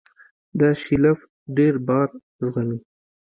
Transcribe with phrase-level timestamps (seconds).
[0.59, 1.19] دا شیلف
[1.57, 2.09] ډېر بار
[2.43, 2.79] زغمي.